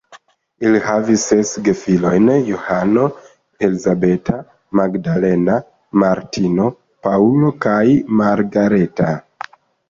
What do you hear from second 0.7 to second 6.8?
havis ses gefilojn: Johano, Elizabeta, Magdalena, Martino,